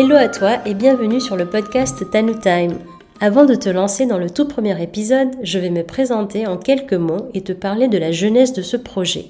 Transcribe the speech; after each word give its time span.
Hello 0.00 0.14
à 0.14 0.28
toi 0.28 0.60
et 0.64 0.74
bienvenue 0.74 1.20
sur 1.20 1.34
le 1.34 1.50
podcast 1.50 2.08
Tanu 2.12 2.38
Time. 2.38 2.78
Avant 3.20 3.44
de 3.44 3.56
te 3.56 3.68
lancer 3.68 4.06
dans 4.06 4.16
le 4.16 4.30
tout 4.30 4.46
premier 4.46 4.80
épisode, 4.80 5.34
je 5.42 5.58
vais 5.58 5.70
me 5.70 5.82
présenter 5.82 6.46
en 6.46 6.56
quelques 6.56 6.94
mots 6.94 7.28
et 7.34 7.40
te 7.40 7.50
parler 7.50 7.88
de 7.88 7.98
la 7.98 8.12
jeunesse 8.12 8.52
de 8.52 8.62
ce 8.62 8.76
projet. 8.76 9.24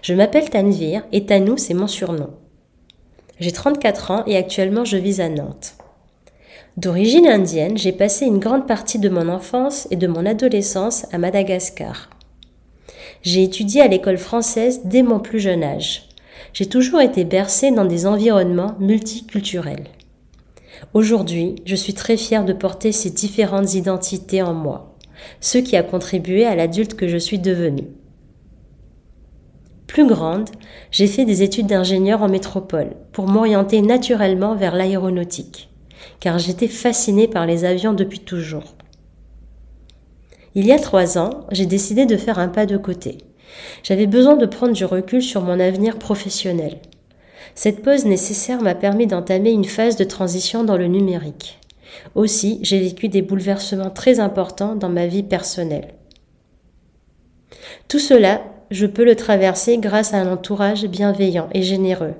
Je 0.00 0.14
m'appelle 0.14 0.48
Tanvir 0.48 1.02
et 1.12 1.26
Tanou 1.26 1.58
c'est 1.58 1.74
mon 1.74 1.86
surnom. 1.86 2.30
J'ai 3.40 3.52
34 3.52 4.10
ans 4.10 4.22
et 4.26 4.38
actuellement 4.38 4.86
je 4.86 4.96
vis 4.96 5.20
à 5.20 5.28
Nantes. 5.28 5.74
D'origine 6.78 7.26
indienne, 7.26 7.76
j'ai 7.76 7.92
passé 7.92 8.24
une 8.24 8.38
grande 8.38 8.66
partie 8.66 8.98
de 8.98 9.10
mon 9.10 9.28
enfance 9.28 9.86
et 9.90 9.96
de 9.96 10.06
mon 10.06 10.24
adolescence 10.24 11.04
à 11.12 11.18
Madagascar. 11.18 12.08
J'ai 13.20 13.42
étudié 13.42 13.82
à 13.82 13.88
l'école 13.88 14.16
française 14.16 14.80
dès 14.84 15.02
mon 15.02 15.20
plus 15.20 15.40
jeune 15.40 15.62
âge. 15.62 16.08
J'ai 16.52 16.66
toujours 16.66 17.00
été 17.00 17.24
bercée 17.24 17.70
dans 17.70 17.84
des 17.84 18.06
environnements 18.06 18.76
multiculturels. 18.78 19.86
Aujourd'hui, 20.94 21.56
je 21.64 21.76
suis 21.76 21.94
très 21.94 22.16
fière 22.16 22.44
de 22.44 22.52
porter 22.52 22.92
ces 22.92 23.10
différentes 23.10 23.74
identités 23.74 24.42
en 24.42 24.52
moi, 24.52 24.96
ce 25.40 25.58
qui 25.58 25.76
a 25.76 25.82
contribué 25.82 26.44
à 26.44 26.54
l'adulte 26.54 26.94
que 26.94 27.08
je 27.08 27.16
suis 27.16 27.38
devenue. 27.38 27.88
Plus 29.86 30.06
grande, 30.06 30.48
j'ai 30.90 31.06
fait 31.06 31.24
des 31.24 31.42
études 31.42 31.66
d'ingénieur 31.66 32.22
en 32.22 32.28
métropole 32.28 32.92
pour 33.12 33.28
m'orienter 33.28 33.82
naturellement 33.82 34.54
vers 34.54 34.74
l'aéronautique 34.74 35.68
car 36.20 36.38
j'étais 36.38 36.68
fascinée 36.68 37.28
par 37.28 37.46
les 37.46 37.64
avions 37.64 37.92
depuis 37.92 38.20
toujours. 38.20 38.74
Il 40.54 40.66
y 40.66 40.72
a 40.72 40.78
trois 40.78 41.18
ans, 41.18 41.46
j'ai 41.50 41.66
décidé 41.66 42.06
de 42.06 42.16
faire 42.16 42.38
un 42.38 42.48
pas 42.48 42.66
de 42.66 42.76
côté. 42.76 43.18
J'avais 43.82 44.06
besoin 44.06 44.36
de 44.36 44.46
prendre 44.46 44.72
du 44.72 44.84
recul 44.84 45.22
sur 45.22 45.42
mon 45.42 45.58
avenir 45.60 45.98
professionnel. 45.98 46.78
Cette 47.54 47.82
pause 47.82 48.06
nécessaire 48.06 48.62
m'a 48.62 48.74
permis 48.74 49.06
d'entamer 49.06 49.50
une 49.50 49.64
phase 49.64 49.96
de 49.96 50.04
transition 50.04 50.64
dans 50.64 50.76
le 50.76 50.86
numérique. 50.86 51.58
Aussi, 52.14 52.58
j'ai 52.62 52.80
vécu 52.80 53.08
des 53.08 53.22
bouleversements 53.22 53.90
très 53.90 54.20
importants 54.20 54.74
dans 54.74 54.88
ma 54.88 55.06
vie 55.06 55.22
personnelle. 55.22 55.88
Tout 57.88 57.98
cela, 57.98 58.42
je 58.70 58.86
peux 58.86 59.04
le 59.04 59.16
traverser 59.16 59.76
grâce 59.76 60.14
à 60.14 60.18
un 60.18 60.32
entourage 60.32 60.86
bienveillant 60.86 61.48
et 61.52 61.62
généreux, 61.62 62.14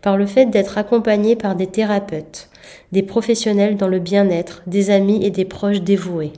par 0.00 0.16
le 0.16 0.24
fait 0.24 0.46
d'être 0.46 0.78
accompagné 0.78 1.36
par 1.36 1.54
des 1.54 1.66
thérapeutes, 1.66 2.48
des 2.92 3.02
professionnels 3.02 3.76
dans 3.76 3.88
le 3.88 3.98
bien-être, 3.98 4.62
des 4.66 4.90
amis 4.90 5.24
et 5.24 5.30
des 5.30 5.44
proches 5.44 5.82
dévoués. 5.82 6.32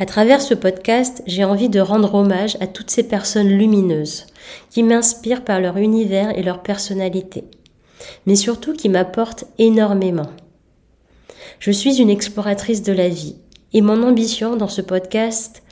À 0.00 0.06
travers 0.06 0.42
ce 0.42 0.54
podcast, 0.54 1.22
j'ai 1.28 1.44
envie 1.44 1.68
de 1.68 1.78
rendre 1.78 2.14
hommage 2.14 2.56
à 2.58 2.66
toutes 2.66 2.90
ces 2.90 3.04
personnes 3.04 3.50
lumineuses 3.50 4.26
qui 4.70 4.82
m'inspirent 4.82 5.44
par 5.44 5.60
leur 5.60 5.76
univers 5.76 6.36
et 6.36 6.42
leur 6.42 6.62
personnalité, 6.62 7.44
mais 8.26 8.34
surtout 8.34 8.72
qui 8.72 8.88
m'apportent 8.88 9.44
énormément. 9.58 10.30
Je 11.60 11.70
suis 11.70 12.00
une 12.00 12.10
exploratrice 12.10 12.82
de 12.82 12.92
la 12.92 13.08
vie 13.08 13.36
et 13.72 13.82
mon 13.82 14.02
ambition 14.02 14.56
dans 14.56 14.68
ce 14.68 14.80
podcast 14.80 15.62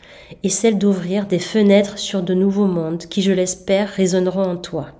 est 0.44 0.50
celle 0.50 0.78
d'ouvrir 0.78 1.26
des 1.26 1.40
fenêtres 1.40 1.98
sur 1.98 2.22
de 2.22 2.34
nouveaux 2.34 2.66
mondes 2.66 3.06
qui, 3.06 3.22
je 3.22 3.32
l'espère, 3.32 3.88
résonneront 3.88 4.44
en 4.44 4.56
toi 4.56 4.92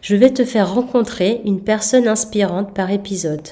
je 0.00 0.16
vais 0.16 0.30
te 0.30 0.44
faire 0.44 0.74
rencontrer 0.74 1.40
une 1.44 1.60
personne 1.60 2.08
inspirante 2.08 2.74
par 2.74 2.90
épisode, 2.90 3.48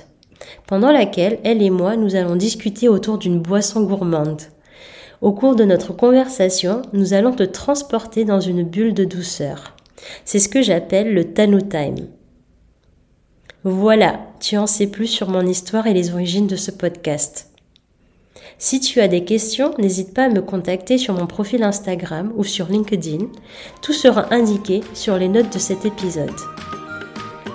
pendant 0.66 0.92
laquelle 0.92 1.38
elle 1.44 1.62
et 1.62 1.70
moi 1.70 1.97
nous 1.97 2.14
allons 2.14 2.36
discuter 2.36 2.88
autour 2.88 3.19
d'une 3.19 3.41
boisson 3.41 3.83
gourmande. 3.83 4.42
Au 5.23 5.31
cours 5.31 5.55
de 5.55 5.62
notre 5.62 5.92
conversation, 5.92 6.83
nous 6.92 7.15
allons 7.15 7.31
te 7.31 7.45
transporter 7.45 8.25
dans 8.25 8.41
une 8.41 8.65
bulle 8.65 8.92
de 8.92 9.05
douceur. 9.05 9.77
C'est 10.25 10.41
ce 10.41 10.48
que 10.48 10.62
j'appelle 10.62 11.15
le 11.15 11.33
Tanu 11.33 11.62
Time. 11.62 12.09
Voilà, 13.62 14.19
tu 14.41 14.56
en 14.56 14.66
sais 14.66 14.88
plus 14.88 15.06
sur 15.06 15.28
mon 15.28 15.47
histoire 15.47 15.87
et 15.87 15.94
les 15.94 16.12
origines 16.12 16.49
de 16.49 16.56
ce 16.56 16.72
podcast. 16.72 17.53
Si 18.59 18.81
tu 18.81 19.00
as 19.00 19.06
des 19.06 19.25
questions, 19.25 19.72
n'hésite 19.78 20.12
pas 20.12 20.25
à 20.25 20.28
me 20.28 20.43
contacter 20.43 20.99
sur 20.99 21.15
mon 21.15 21.28
profil 21.28 21.62
Instagram 21.62 22.33
ou 22.37 22.43
sur 22.43 22.66
LinkedIn. 22.66 23.27
Tout 23.81 23.93
sera 23.93 24.34
indiqué 24.34 24.81
sur 24.93 25.16
les 25.19 25.28
notes 25.28 25.53
de 25.53 25.60
cet 25.60 25.84
épisode. 25.84 26.34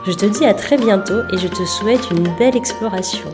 Je 0.05 0.13
te 0.13 0.25
dis 0.25 0.45
à 0.45 0.53
très 0.53 0.77
bientôt 0.77 1.19
et 1.33 1.37
je 1.37 1.49
te 1.49 1.65
souhaite 1.65 2.11
une 2.11 2.33
belle 2.37 2.55
exploration. 2.55 3.27